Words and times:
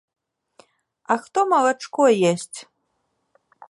А 1.13 1.19
хто 1.27 1.39
малачко 1.53 2.03
есць? 2.35 2.59